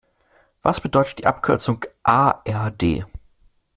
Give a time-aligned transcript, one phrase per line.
[0.63, 3.05] Was bedeutet die Abkürzung A-R-D?